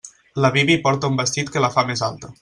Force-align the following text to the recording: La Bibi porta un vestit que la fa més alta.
La 0.45 0.49
Bibi 0.55 0.77
porta 0.87 1.11
un 1.11 1.19
vestit 1.19 1.53
que 1.57 1.63
la 1.67 1.73
fa 1.77 1.85
més 1.91 2.03
alta. 2.13 2.33